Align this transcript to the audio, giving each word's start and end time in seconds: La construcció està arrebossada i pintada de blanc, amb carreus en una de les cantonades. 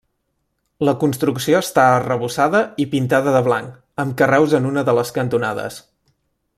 La 0.87 0.93
construcció 1.03 1.59
està 1.65 1.83
arrebossada 1.97 2.63
i 2.85 2.87
pintada 2.95 3.35
de 3.37 3.43
blanc, 3.51 3.79
amb 4.05 4.19
carreus 4.23 4.57
en 4.61 4.69
una 4.71 4.89
de 4.89 5.01
les 5.01 5.17
cantonades. 5.19 5.83